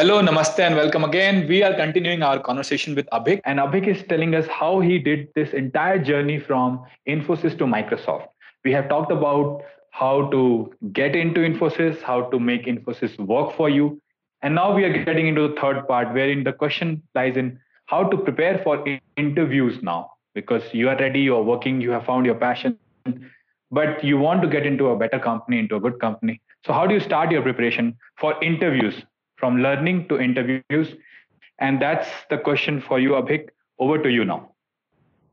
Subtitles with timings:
[0.00, 1.46] Hello, namaste, and welcome again.
[1.46, 5.28] We are continuing our conversation with Abhik, and Abhik is telling us how he did
[5.34, 8.28] this entire journey from Infosys to Microsoft.
[8.64, 9.60] We have talked about
[9.90, 14.00] how to get into Infosys, how to make Infosys work for you.
[14.40, 18.04] And now we are getting into the third part, wherein the question lies in how
[18.04, 18.82] to prepare for
[19.18, 22.78] interviews now, because you are ready, you are working, you have found your passion,
[23.70, 26.40] but you want to get into a better company, into a good company.
[26.64, 28.94] So, how do you start your preparation for interviews?
[29.40, 30.94] From learning to interviews.
[31.58, 33.48] And that's the question for you, Abhik.
[33.78, 34.52] Over to you now.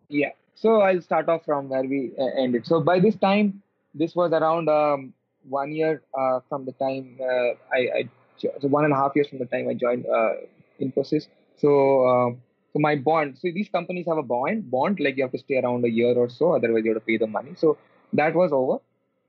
[0.09, 0.31] Yeah.
[0.55, 2.65] So I'll start off from where we uh, ended.
[2.65, 3.61] So by this time,
[3.93, 5.13] this was around um,
[5.49, 9.27] one year uh, from the time uh, I, I, so one and a half years
[9.27, 10.33] from the time I joined uh,
[10.79, 11.27] Infosys.
[11.57, 12.41] So um,
[12.73, 13.37] so my bond.
[13.37, 14.69] So these companies have a bond.
[14.71, 17.05] Bond like you have to stay around a year or so, otherwise you have to
[17.05, 17.53] pay the money.
[17.55, 17.77] So
[18.13, 18.79] that was over.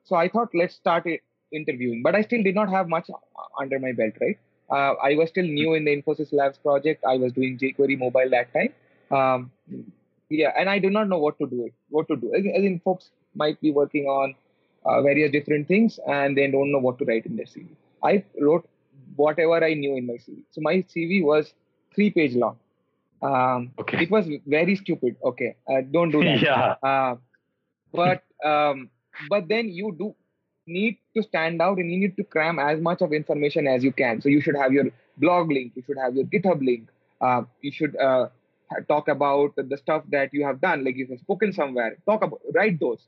[0.04, 1.06] So I thought let's start
[1.52, 3.08] interviewing, but I still did not have much
[3.60, 4.38] under my belt, right?
[4.70, 7.04] Uh, I was still new in the Infosys Labs project.
[7.04, 8.72] I was doing jQuery mobile that time.
[9.10, 9.50] Um,
[10.28, 11.66] yeah, and I do not know what to do.
[11.66, 12.32] It, what to do?
[12.34, 14.34] I think folks might be working on
[14.84, 17.68] uh, various different things and they don't know what to write in their CV.
[18.02, 18.68] I wrote
[19.16, 20.42] whatever I knew in my CV.
[20.50, 21.52] So my CV was
[21.94, 22.56] three page long.
[23.22, 24.02] Um, okay.
[24.02, 25.16] It was very stupid.
[25.24, 26.40] Okay, uh, don't do that.
[26.48, 26.74] yeah.
[26.82, 27.16] Uh,
[27.92, 28.90] but um,
[29.28, 30.14] but then you do
[30.68, 33.92] need to stand out and you need to cram as much of information as you
[33.92, 34.20] can.
[34.20, 34.84] So you should have your
[35.16, 36.88] blog link, you should have your GitHub link,
[37.20, 38.28] uh, you should uh,
[38.88, 41.96] talk about the stuff that you have done, like you have spoken somewhere.
[42.06, 43.00] Talk about write those.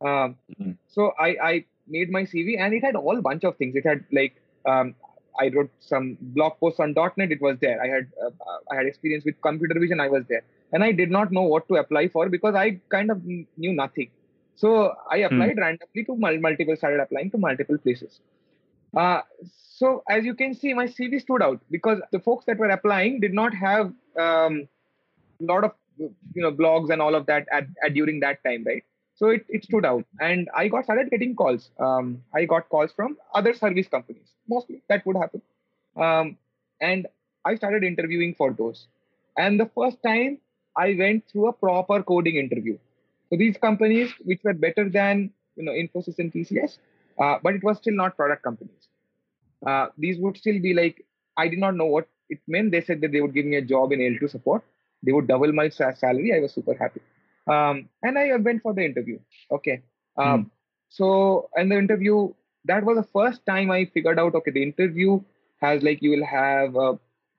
[0.00, 0.72] Um, mm-hmm.
[0.88, 3.74] So I, I made my CV and it had all bunch of things.
[3.74, 4.94] It had like um,
[5.38, 7.32] I wrote some blog posts on .NET.
[7.32, 7.82] It was there.
[7.82, 8.30] I had uh,
[8.70, 10.00] I had experience with computer vision.
[10.00, 13.10] I was there, and I did not know what to apply for because I kind
[13.10, 14.10] of knew nothing.
[14.56, 15.24] So I hmm.
[15.24, 15.60] applied hmm.
[15.60, 18.20] randomly to multiple, started applying to multiple places.
[18.96, 19.22] Uh,
[19.80, 23.20] so as you can see, my CV stood out because the folks that were applying
[23.20, 24.68] did not have a um,
[25.40, 28.84] lot of you know blogs and all of that at, at during that time, right?
[29.14, 31.70] So it, it stood out, and I got started getting calls.
[31.78, 35.42] Um, I got calls from other service companies, mostly that would happen,
[35.96, 36.36] um,
[36.80, 37.06] and
[37.44, 38.86] I started interviewing for those.
[39.36, 40.38] And the first time
[40.76, 42.78] I went through a proper coding interview
[43.30, 46.78] so these companies, which were better than you know Infosys and TCS,
[47.18, 48.88] uh, but it was still not product companies.
[49.66, 51.04] Uh, these would still be like
[51.36, 52.72] I did not know what it meant.
[52.72, 54.64] They said that they would give me a job in L2 support.
[55.02, 56.34] They would double my salary.
[56.34, 57.00] I was super happy,
[57.46, 59.18] um, and I went for the interview.
[59.50, 59.82] Okay,
[60.16, 60.50] um, mm.
[60.88, 62.32] so and the interview
[62.64, 64.34] that was the first time I figured out.
[64.34, 65.20] Okay, the interview
[65.60, 66.94] has like you will have uh,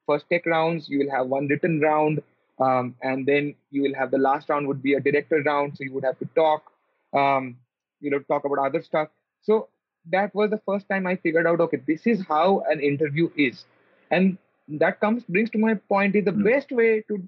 [0.07, 2.21] first tech rounds, you will have one written round,
[2.61, 5.77] um, and then you will have the last round would be a director round.
[5.77, 6.71] So you would have to talk,
[7.13, 7.57] um,
[7.99, 9.07] you know, talk about other stuff.
[9.41, 9.69] So
[10.11, 13.65] that was the first time I figured out, okay, this is how an interview is.
[14.11, 16.43] And that comes brings to my point is the mm.
[16.43, 17.27] best way to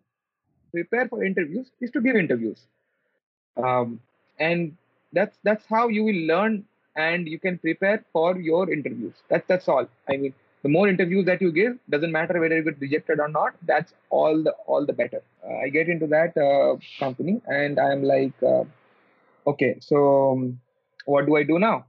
[0.72, 2.62] prepare for interviews is to give interviews.
[3.58, 4.00] Um,
[4.40, 4.78] and
[5.14, 6.66] that's that's how you will learn
[6.96, 9.14] and you can prepare for your interviews.
[9.30, 9.88] That's that's all.
[10.08, 10.34] I mean,
[10.64, 13.94] the more interviews that you give doesn't matter whether you get rejected or not that's
[14.10, 15.22] all the all the better.
[15.46, 18.64] Uh, i get into that uh, company and i'm like uh,
[19.46, 20.60] okay so um,
[21.06, 21.86] what do i do now?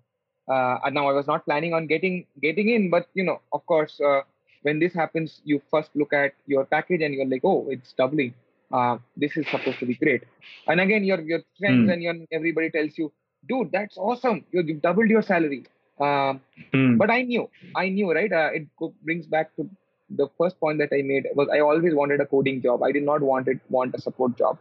[0.49, 4.01] Uh, now i was not planning on getting getting in but you know of course
[4.01, 4.21] uh,
[4.62, 8.35] when this happens you first look at your package and you're like oh it's doubling.
[8.73, 10.25] Uh, this is supposed to be great.
[10.67, 11.93] And again your your friends mm.
[11.93, 13.12] and your everybody tells you
[13.49, 14.45] dude that's awesome.
[14.53, 15.65] You, you've doubled your salary
[16.00, 16.41] um,
[16.72, 16.97] hmm.
[16.97, 18.32] But I knew, I knew, right?
[18.32, 18.66] Uh, it
[19.03, 19.69] brings back to
[20.10, 22.82] the first point that I made was I always wanted a coding job.
[22.82, 24.59] I did not want it want a support job.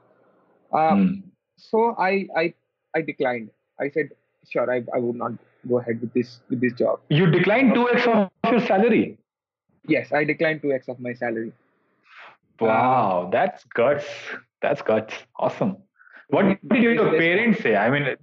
[0.71, 1.29] Um, hmm.
[1.57, 2.53] So I I
[2.95, 3.49] I declined.
[3.79, 4.09] I said,
[4.49, 5.31] sure, I, I would not
[5.67, 6.99] go ahead with this with this job.
[7.09, 9.17] You declined two x of your salary.
[9.87, 11.51] Yes, I declined two x of my salary.
[12.59, 14.05] Wow, that's guts.
[14.61, 15.13] That's guts.
[15.37, 15.77] Awesome.
[16.29, 17.75] What did your parents say?
[17.75, 18.15] I mean,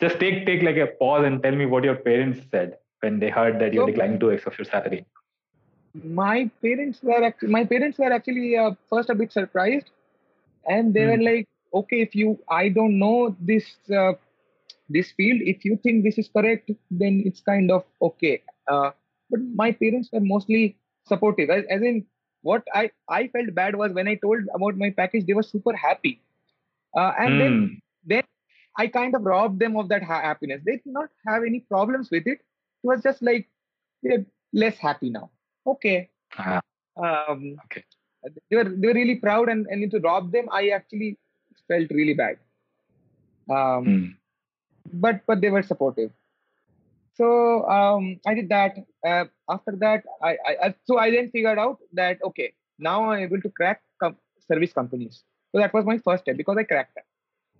[0.00, 3.30] just take take like a pause and tell me what your parents said when they
[3.30, 5.06] heard that you're so, declining two x of your salary.
[5.94, 9.90] My parents were actually, my parents were actually uh, first a bit surprised,
[10.68, 11.10] and they hmm.
[11.10, 14.12] were like, "Okay, if you I don't know this uh,
[14.88, 18.90] this field, if you think this is correct, then it's kind of okay." Uh,
[19.30, 20.76] but my parents were mostly
[21.06, 22.04] supportive, as, as in
[22.42, 25.74] what I I felt bad was when I told about my package, they were super
[25.74, 26.20] happy,
[26.94, 27.74] uh, and then hmm.
[28.04, 28.22] then
[28.78, 30.62] I kind of robbed them of that ha- happiness.
[30.64, 32.40] They did not have any problems with it.
[32.40, 33.48] It was just like
[34.02, 35.30] they're less happy now.
[35.66, 36.10] Okay.
[36.38, 36.60] Uh,
[36.96, 37.84] um, okay.
[38.50, 41.18] They were they were really proud, and and to rob them, I actually
[41.68, 42.38] felt really bad.
[43.48, 44.14] Um, mm.
[44.92, 46.10] But but they were supportive.
[47.14, 48.76] so um, I did that.
[49.06, 53.40] Uh, after that, I, I, so I then figured out that okay, now I'm able
[53.40, 54.18] to crack com-
[54.48, 55.22] service companies.
[55.52, 57.04] So that was my first step because I cracked that.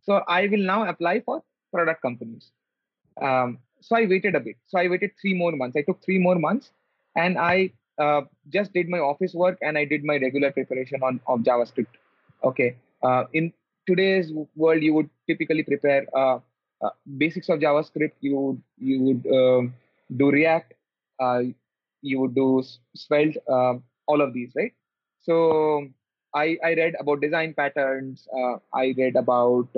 [0.06, 1.42] So I will now apply for
[1.72, 2.50] product companies.
[3.20, 4.56] Um, so I waited a bit.
[4.66, 5.76] So I waited three more months.
[5.76, 6.70] I took three more months,
[7.16, 11.20] and I uh, just did my office work and I did my regular preparation on
[11.26, 11.94] of JavaScript.
[12.44, 12.76] Okay.
[13.02, 13.52] Uh, in
[13.86, 16.38] today's world, you would typically prepare uh,
[16.82, 18.12] uh basics of JavaScript.
[18.20, 19.74] You would you would um,
[20.16, 20.74] do React.
[21.18, 21.42] Uh,
[22.02, 22.62] you would do
[22.94, 23.38] Svelte.
[23.48, 24.72] Um, all of these, right?
[25.20, 25.88] So
[26.34, 28.28] I I read about design patterns.
[28.32, 29.68] Uh, I read about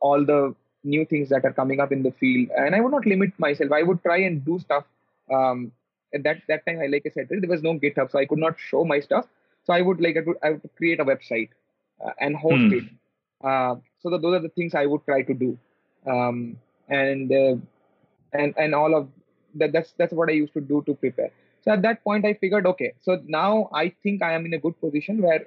[0.00, 0.54] all the
[0.84, 3.72] new things that are coming up in the field, and I would not limit myself.
[3.72, 4.84] I would try and do stuff
[5.30, 5.72] um,
[6.14, 8.38] at that that time, I like I said, there was no GitHub, so I could
[8.38, 9.26] not show my stuff.
[9.64, 11.50] So I would like I would, I would create a website
[12.04, 12.72] uh, and host hmm.
[12.72, 12.84] it.
[13.42, 15.58] Uh, so that those are the things I would try to do,
[16.06, 16.58] um,
[16.88, 17.56] and uh,
[18.32, 19.08] and and all of
[19.56, 19.72] that.
[19.72, 21.30] That's that's what I used to do to prepare.
[21.62, 24.58] So at that point, I figured, okay, so now I think I am in a
[24.58, 25.46] good position where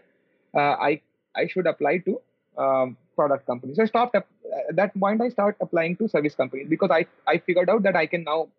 [0.54, 1.02] uh, I
[1.36, 2.22] I should apply to
[2.58, 3.78] um, product companies.
[3.78, 4.28] So I stopped at
[4.76, 5.22] that point.
[5.22, 8.50] I start applying to service companies because I I figured out that I can now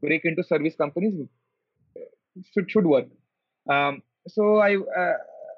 [0.00, 1.28] break into service companies
[2.52, 3.06] should should work.
[3.68, 5.12] Um, so I uh,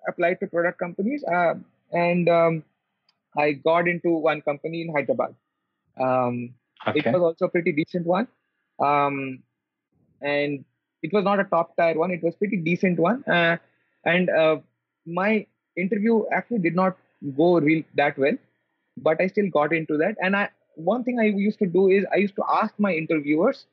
[0.08, 1.54] applied to product companies uh,
[1.92, 2.64] and um,
[3.36, 5.34] I got into one company in Hyderabad.
[6.00, 6.54] Um,
[6.86, 7.00] okay.
[7.00, 8.28] It was also a pretty decent one,
[8.78, 9.42] um,
[10.20, 10.64] and
[11.04, 12.10] it was not a top tier one.
[12.16, 13.56] It was pretty decent one, uh,
[14.04, 14.56] and uh,
[15.06, 15.46] my
[15.76, 16.96] interview actually did not
[17.36, 18.36] go real that well,
[18.96, 20.16] but I still got into that.
[20.20, 23.66] And I one thing I used to do is I used to ask my interviewers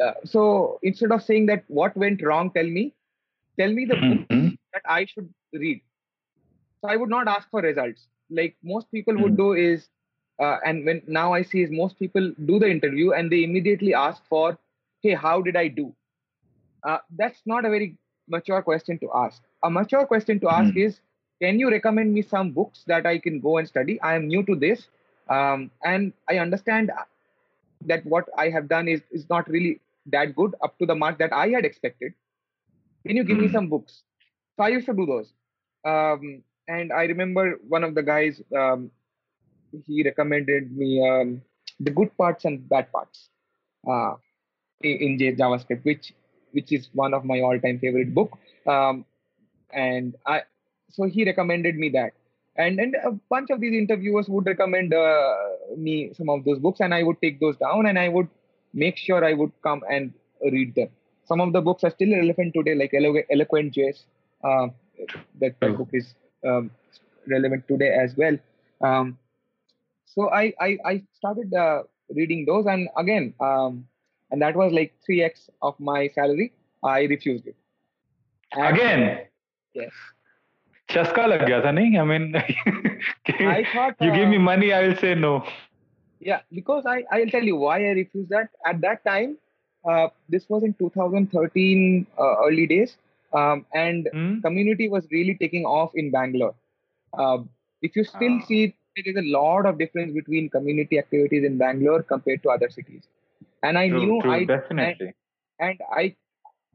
[0.00, 2.94] uh, so instead of saying that what went wrong, tell me,
[3.58, 4.48] tell me the mm-hmm.
[4.48, 5.80] book that I should read.
[6.80, 8.06] So I would not ask for results.
[8.30, 9.22] Like most people mm-hmm.
[9.24, 9.88] would do is,
[10.40, 13.94] uh, and when now I see is most people do the interview and they immediately
[13.94, 14.56] ask for,
[15.02, 15.94] hey, how did I do?
[16.82, 17.96] Uh, that's not a very
[18.28, 19.42] mature question to ask.
[19.64, 20.78] A mature question to ask mm-hmm.
[20.78, 21.00] is,
[21.40, 24.00] can you recommend me some books that I can go and study?
[24.00, 24.88] I am new to this,
[25.28, 26.90] um, and I understand
[27.86, 31.18] that what I have done is is not really that good up to the mark
[31.18, 32.12] that I had expected.
[33.06, 33.42] Can you give mm.
[33.42, 33.52] me hmm.
[33.52, 34.02] some books?
[34.56, 35.32] So I used to do those.
[35.84, 38.90] Um, and I remember one of the guys, um,
[39.86, 41.40] he recommended me um,
[41.80, 43.30] the good parts and bad parts
[43.88, 44.14] uh,
[44.80, 46.12] in, in JavaScript, which
[46.52, 48.38] which is one of my all-time favorite book.
[48.66, 49.04] Um,
[49.72, 50.42] and I,
[50.90, 52.12] so he recommended me that.
[52.56, 55.34] And, and a bunch of these interviewers would recommend uh,
[55.76, 58.28] me some of those books, and I would take those down and I would
[58.74, 60.12] make sure I would come and
[60.42, 60.88] read them.
[61.24, 64.02] Some of the books are still relevant today, like Elo- Eloquent JS.
[64.42, 64.68] Uh,
[65.40, 66.70] that, that book is um,
[67.28, 68.36] relevant today as well.
[68.80, 69.18] Um,
[70.06, 71.82] so I, I, I started uh,
[72.14, 73.86] reading those, and again, um,
[74.31, 76.51] and that was like 3x of my salary.
[76.83, 77.55] I refused it.
[78.53, 79.19] And, again?
[79.73, 79.91] Yes.
[80.89, 82.33] चस्का लग गया था नहीं I mean
[83.51, 85.31] I thought you give me money I will say no
[86.25, 89.37] yeah because i i'll tell you why i refused that at that time
[89.89, 92.95] uh, this was in 2013 uh, early days
[93.33, 94.41] um, and mm.
[94.41, 96.55] community was really taking off in bangalore
[97.13, 97.37] uh,
[97.81, 98.45] if you still ah.
[98.47, 98.61] see
[98.95, 103.03] there is a lot of difference between community activities in bangalore compared to other cities
[103.62, 105.12] and i true, knew true, i definitely
[105.58, 106.14] and, and i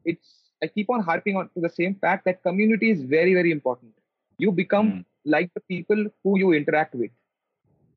[0.04, 0.28] it's
[0.62, 3.92] i keep on harping on to the same fact that community is very very important
[4.38, 5.04] you become mm.
[5.24, 7.10] like the people who you interact with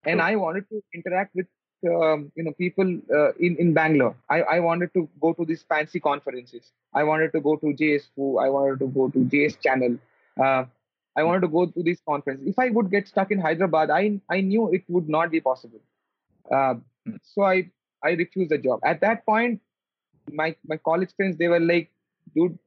[0.07, 1.47] and I wanted to interact with
[1.87, 4.15] um, you know people uh, in in Bangalore.
[4.29, 6.71] I, I wanted to go to these fancy conferences.
[6.93, 8.43] I wanted to go to JSFOO.
[8.43, 9.97] I wanted to go to JS Channel.
[10.41, 10.65] Uh,
[11.15, 12.47] I wanted to go to these conferences.
[12.47, 15.81] If I would get stuck in Hyderabad, I I knew it would not be possible.
[16.51, 16.75] Uh,
[17.21, 17.69] so I
[18.03, 18.79] I refused the job.
[18.83, 19.61] At that point,
[20.31, 21.89] my my college friends they were like,
[22.35, 22.57] dude,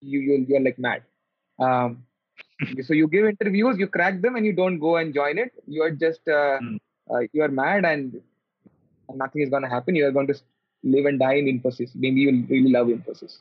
[0.00, 1.02] you you you're like mad.
[1.58, 2.04] Um,
[2.82, 5.52] so you give interviews, you crack them, and you don't go and join it.
[5.66, 6.78] You are just uh, mm.
[7.10, 8.20] uh, you are mad, and
[9.14, 9.94] nothing is going to happen.
[9.94, 10.34] You are going to
[10.82, 11.94] live and die in Infosys.
[11.94, 13.38] Maybe you will really love Infosys.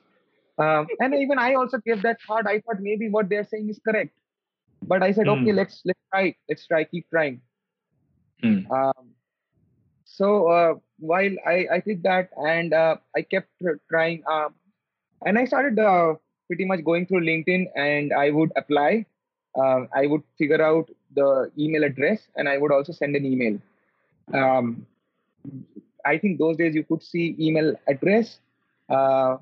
[0.58, 2.48] Um, and even I also gave that thought.
[2.48, 4.12] I thought maybe what they're saying is correct,
[4.82, 5.42] but I said, mm.
[5.42, 6.36] okay, let's let's try.
[6.50, 6.84] Let's try.
[6.84, 7.42] Keep trying.
[8.44, 8.70] Mm.
[8.72, 9.07] Um,
[10.18, 13.50] so uh, while I, I did that and uh, I kept
[13.88, 14.50] trying, uh,
[15.24, 16.16] and I started uh,
[16.48, 19.06] pretty much going through LinkedIn and I would apply.
[19.56, 23.60] Uh, I would figure out the email address and I would also send an email.
[24.34, 24.88] Um,
[26.04, 28.40] I think those days you could see email address
[28.90, 29.38] uh,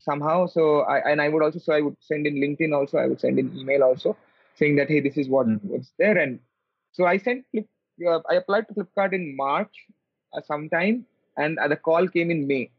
[0.00, 0.46] somehow.
[0.46, 2.98] So I and I would also so I would send in LinkedIn also.
[2.98, 4.16] I would send in email also
[4.56, 5.68] saying that hey this is what mm-hmm.
[5.68, 6.38] what's there and
[6.92, 7.44] so I sent
[8.06, 9.74] uh, I applied to Flipkart in March
[10.32, 12.70] uh, sometime and the call came in May.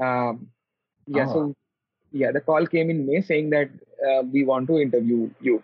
[0.00, 0.48] Um,
[1.06, 1.32] yeah, oh.
[1.32, 1.56] so
[2.12, 3.70] yeah, the call came in May saying that
[4.08, 5.62] uh, we want to interview you,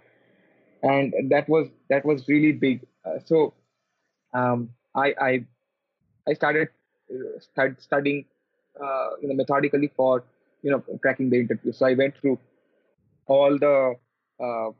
[0.82, 2.86] and that was that was really big.
[3.04, 3.54] Uh, so
[4.34, 5.44] um, I I
[6.28, 6.68] I started
[7.10, 8.24] uh, start studying
[8.80, 10.24] uh, you know methodically for
[10.62, 11.72] you know cracking the interview.
[11.72, 12.38] So I went through
[13.26, 13.94] all the
[14.40, 14.70] uh,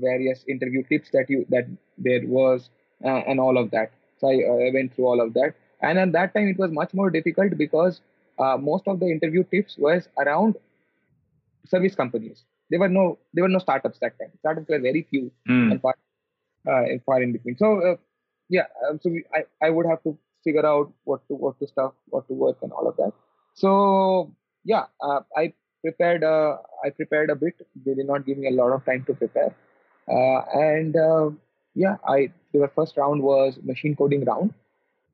[0.00, 1.66] various interview tips that you that
[1.98, 2.70] there was
[3.04, 3.92] uh, and all of that.
[4.18, 6.94] So I, I, went through all of that, and at that time it was much
[6.94, 8.00] more difficult because
[8.38, 10.56] uh, most of the interview tips was around
[11.66, 12.44] service companies.
[12.70, 14.30] There were no there were no startups that time.
[14.38, 15.72] Startups were very few mm.
[15.72, 15.94] and far,
[16.68, 17.56] uh, far in between.
[17.56, 17.96] So uh,
[18.48, 21.66] yeah, um, so we, I I would have to figure out what to what to
[21.66, 23.12] stuff, what to work, and all of that.
[23.54, 24.32] So
[24.64, 27.54] yeah, uh, I prepared uh, I prepared a bit.
[27.84, 29.63] They did not give me a lot of time to prepare, uh,
[30.08, 31.30] and uh,
[31.74, 34.54] yeah, I the first round was machine coding round.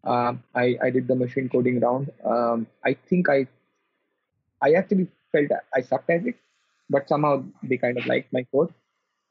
[0.05, 2.11] Um, I I did the machine coding round.
[2.25, 3.47] Um, I think I
[4.63, 6.37] I actually felt I sucked at it,
[6.89, 8.73] but somehow they kind of liked my code.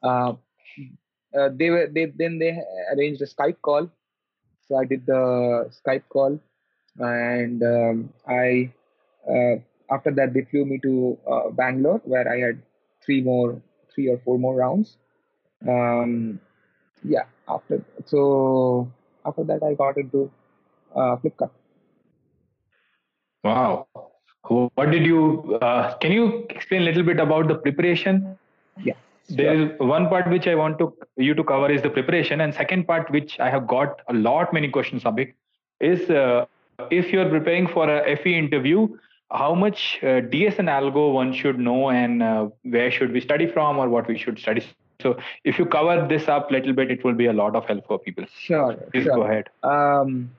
[0.02, 0.34] Uh,
[1.38, 2.58] uh, they were they then they
[2.94, 3.88] arranged a Skype call,
[4.68, 6.38] so I did the Skype call,
[6.98, 8.72] and um, I
[9.28, 9.56] uh,
[9.90, 12.62] after that they flew me to uh, Bangalore where I had
[13.04, 13.60] three more
[13.94, 14.96] three or four more rounds.
[15.68, 16.40] Um,
[17.02, 18.90] yeah, after so
[19.24, 20.30] after that I got into
[20.94, 21.50] uh, Flipkart.
[23.44, 23.86] Wow.
[24.48, 28.38] What did you, uh, can you explain a little bit about the preparation?
[28.82, 28.94] Yeah.
[29.28, 32.52] There is one part which I want to you to cover is the preparation, and
[32.52, 35.34] second part which I have got a lot many questions, Abhik,
[35.78, 36.46] is uh,
[36.90, 38.88] if you're preparing for a FE interview,
[39.30, 43.46] how much uh, DS and algo one should know, and uh, where should we study
[43.46, 44.64] from, or what we should study.
[45.02, 47.66] So, if you cover this up a little bit, it will be a lot of
[47.66, 48.24] help for people.
[48.38, 48.74] Sure.
[48.92, 49.16] Please sure.
[49.16, 49.48] go ahead.
[49.62, 50.30] Um,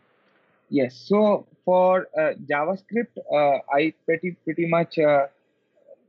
[0.70, 0.96] yes.
[0.96, 5.28] So for uh, JavaScript, uh, I pretty pretty much uh,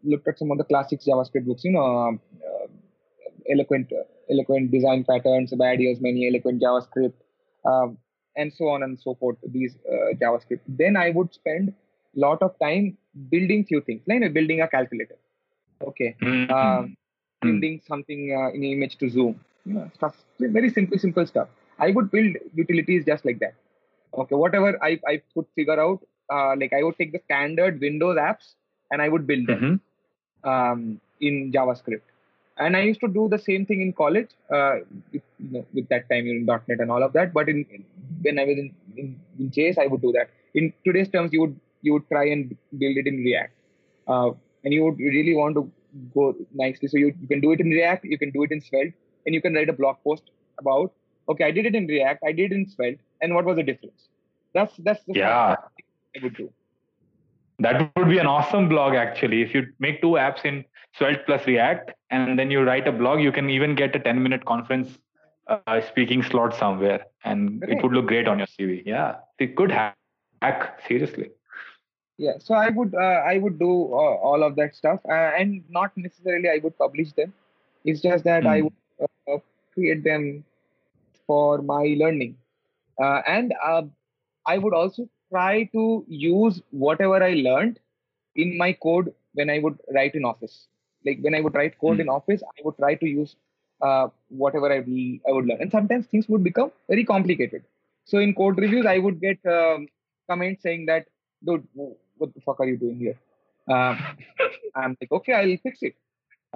[0.04, 1.64] looked at some of the classic JavaScript books.
[1.64, 2.66] You know, um, uh,
[3.50, 3.92] eloquent
[4.30, 7.14] eloquent design patterns, bad years, many eloquent JavaScript,
[7.64, 7.99] um,
[8.37, 9.37] and so on and so forth.
[9.47, 10.61] These uh, JavaScript.
[10.68, 11.75] Then I would spend
[12.16, 12.97] a lot of time
[13.30, 15.16] building few things, like building a calculator.
[15.82, 16.16] Okay.
[16.23, 16.52] Mm-hmm.
[16.52, 16.97] Um,
[17.42, 19.40] building something uh, in image to zoom.
[19.64, 20.16] You know, stuff.
[20.38, 21.49] Very simple, simple stuff.
[21.78, 23.54] I would build utilities just like that.
[24.20, 26.00] Okay whatever i i could figure out
[26.34, 28.54] uh, like i would take the standard windows apps
[28.90, 30.50] and i would build them mm-hmm.
[30.50, 32.08] um, in javascript.
[32.58, 34.75] And i used to do the same thing in college uh,
[35.12, 36.44] with, you know, with that time in.
[36.44, 37.32] net and all of that.
[37.32, 37.64] But in,
[38.25, 39.06] when i was in, in,
[39.38, 40.28] in js i would do that.
[40.54, 43.54] In today's terms you would you would try and build it in react.
[44.06, 44.30] Uh,
[44.64, 45.70] and you would really want to
[46.14, 48.61] go nicely so you, you can do it in react you can do it in
[48.61, 48.94] svelte
[49.26, 50.92] and you can write a blog post about
[51.28, 53.62] okay i did it in react i did it in svelte and what was the
[53.62, 54.08] difference?
[54.52, 55.54] That's that's the yeah.
[56.14, 56.52] I would do.
[57.61, 59.40] That would be an awesome blog actually.
[59.40, 60.64] If you make two apps in
[60.99, 64.22] Svelte plus React, and then you write a blog, you can even get a 10
[64.22, 64.99] minute conference
[65.46, 68.82] uh, speaking slot somewhere, and it would look great on your CV.
[68.84, 69.96] Yeah, it could hack,
[70.42, 71.30] hack seriously.
[72.24, 75.64] Yeah, so I would uh, I would do uh, all of that stuff, uh, and
[75.68, 77.32] not necessarily I would publish them.
[77.84, 78.52] It's just that mm.
[78.54, 78.64] I hmm.
[78.64, 79.38] would uh,
[79.74, 80.44] create them
[81.26, 82.36] for my learning
[83.00, 83.82] uh, and uh,
[84.46, 87.78] I would also try to use whatever I learned
[88.36, 90.66] in my code when I would write in Office.
[91.04, 92.02] Like when I would write code mm.
[92.02, 93.36] in Office, I would try to use
[93.80, 95.60] uh, whatever I, be, I would learn.
[95.60, 97.64] And sometimes things would become very complicated.
[98.04, 99.88] So in code reviews, I would get um,
[100.28, 101.06] comments saying that,
[101.44, 101.66] dude,
[102.22, 103.18] what the fuck are you doing here?
[103.68, 103.94] Uh,
[104.74, 105.94] I'm like, okay, I'll fix it.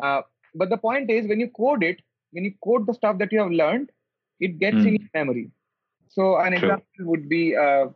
[0.02, 0.22] Uh,
[0.54, 2.00] but the point is, when you code it,
[2.32, 3.90] when you code the stuff that you have learned,
[4.40, 4.88] it gets mm.
[4.88, 5.50] in your memory.
[6.08, 6.56] So an True.
[6.56, 7.86] example would be uh,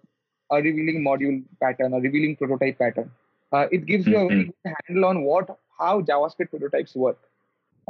[0.50, 3.10] a revealing module pattern, a revealing prototype pattern.
[3.52, 4.24] Uh, it gives you mm-hmm.
[4.24, 7.18] a very good handle on what how JavaScript prototypes work.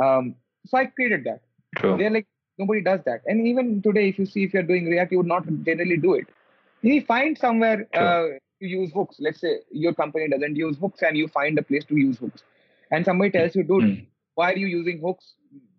[0.02, 0.34] Um,
[0.66, 1.40] so I created that.
[1.76, 1.96] True.
[1.96, 2.26] They're like
[2.58, 5.26] nobody does that, and even today, if you see if you're doing React, you would
[5.26, 6.26] not generally do it.
[6.82, 8.38] You find somewhere uh,
[8.68, 9.16] use hooks.
[9.18, 12.42] Let's say your company doesn't use hooks, and you find a place to use hooks,
[12.90, 14.06] and somebody tells you, "Dude, mm.
[14.34, 15.34] why are you using hooks?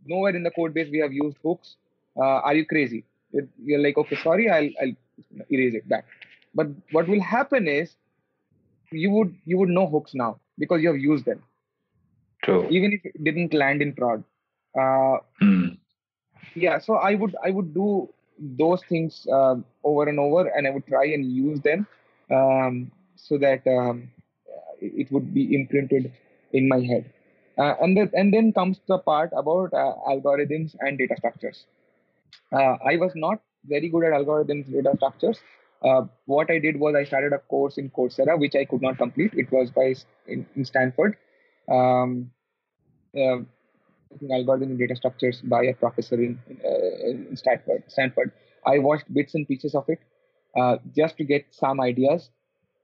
[0.05, 1.75] Nowhere in the code base we have used hooks.
[2.17, 3.05] Uh, are you crazy?"
[3.63, 4.93] you're like okay sorry i'll i'll
[5.49, 6.05] erase it back
[6.53, 7.95] but what will happen is
[8.91, 11.41] you would you would know hooks now because you have used them
[12.43, 12.67] True.
[12.69, 14.23] even if it didn't land in prod
[14.75, 15.77] uh, mm.
[16.55, 18.09] yeah so i would i would do
[18.39, 21.87] those things uh, over and over and i would try and use them
[22.31, 24.09] um, so that um,
[24.79, 26.11] it would be imprinted
[26.53, 27.11] in my head
[27.57, 31.65] uh, and, and then comes the part about uh, algorithms and data structures
[32.53, 35.39] uh, I was not very good at algorithms, data structures.
[35.83, 38.97] uh, what I did was I started a course in Coursera, which I could not
[38.97, 39.33] complete.
[39.33, 39.95] It was by
[40.27, 41.17] in, in Stanford.
[41.69, 42.31] Um,
[43.17, 43.39] uh,
[44.31, 47.83] algorithm and data structures by a professor in, uh, in Stanford.
[47.87, 48.31] Stanford.
[48.65, 49.99] I watched bits and pieces of it
[50.57, 52.29] uh, just to get some ideas,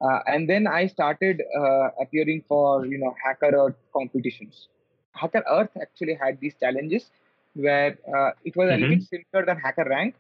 [0.02, 4.68] uh, and then I started uh, appearing for you know HackerEarth competitions.
[5.16, 7.10] HackerEarth actually had these challenges
[7.56, 8.84] where uh, it was mm-hmm.
[8.84, 10.14] a little simpler than HackerRank,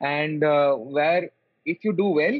[0.00, 1.30] and uh, where
[1.64, 2.38] if you do well,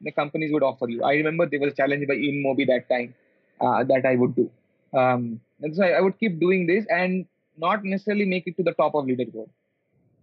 [0.00, 1.02] the companies would offer you.
[1.02, 3.14] I remember there was a challenge by InMobi that time
[3.60, 4.50] that I would do.
[4.92, 7.26] Um, and so I, I would keep doing this, and
[7.56, 9.50] not necessarily make it to the top of leaderboard.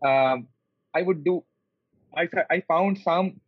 [0.03, 0.48] Um,
[0.94, 1.44] I would do.
[2.15, 3.39] I I found some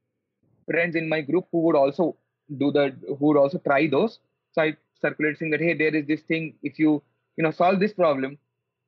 [0.70, 2.16] friends in my group who would also
[2.58, 4.20] do the who would also try those.
[4.54, 6.54] So I circulated saying that hey, there is this thing.
[6.64, 7.02] If you
[7.38, 8.38] you know solve this problem,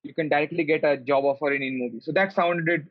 [0.04, 2.04] you can directly get a job offer in InMobi.
[2.04, 2.88] So that sounded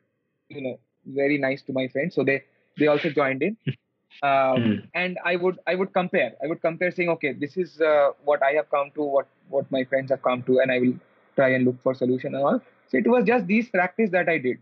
[0.49, 2.15] you know very nice to my friends.
[2.15, 2.43] So they
[2.77, 3.57] they also joined in.
[4.23, 4.29] Um,
[4.61, 4.87] mm.
[4.93, 8.43] and I would I would compare I would compare saying okay this is uh, what
[8.43, 10.93] I have come to what what my friends have come to and I will
[11.37, 12.61] try and look for solution and all.
[12.89, 14.57] So it was just these practice that I did.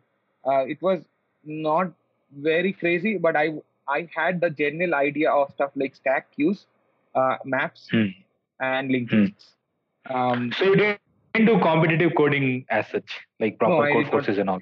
[0.45, 1.01] Uh, it was
[1.43, 1.91] not
[2.31, 3.55] very crazy, but I
[3.89, 6.65] I had the general idea of stuff like stack queues,
[7.15, 8.07] uh, maps, hmm.
[8.59, 9.23] and linked hmm.
[9.23, 9.55] lists.
[10.09, 10.99] Um, so you didn't
[11.35, 14.59] do competitive coding as such, like proper no, Codeforces and all.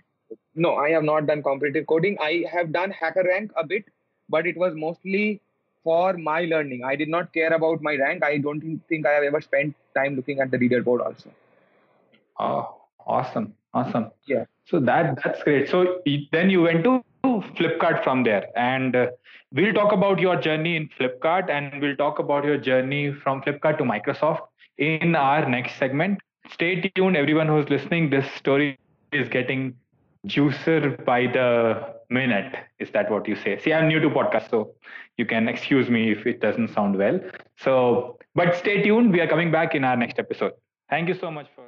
[0.56, 2.18] No, I have not done competitive coding.
[2.20, 3.86] I have done hacker rank a bit,
[4.30, 5.42] but it was mostly
[5.84, 6.84] for my learning.
[6.84, 8.24] I did not care about my rank.
[8.24, 11.30] I don't think I have ever spent time looking at the leaderboard also.
[12.40, 14.12] Oh, awesome, awesome.
[14.26, 14.46] Yeah.
[14.66, 15.70] So that that's great.
[15.70, 17.04] So then you went to
[17.56, 19.08] Flipkart from there, and uh,
[19.51, 23.77] we'll talk about your journey in Flipkart, and we'll talk about your journey from Flipkart
[23.77, 24.41] to Microsoft
[24.77, 26.20] in our next segment.
[26.51, 28.10] Stay tuned, everyone who's listening.
[28.10, 28.77] This story
[29.12, 29.75] is getting
[30.27, 32.56] juicer by the minute.
[32.79, 33.60] Is that what you say?
[33.60, 34.74] See, I'm new to podcast, so
[35.17, 37.19] you can excuse me if it doesn't sound well.
[37.58, 39.12] So, but stay tuned.
[39.12, 40.54] We are coming back in our next episode.
[40.89, 41.67] Thank you so much for.